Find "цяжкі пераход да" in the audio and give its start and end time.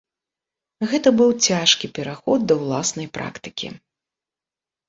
1.49-2.57